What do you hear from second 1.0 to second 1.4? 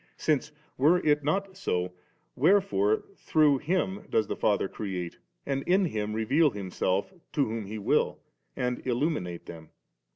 it